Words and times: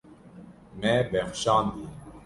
Me 0.79 0.93
bexşandiye. 1.13 1.89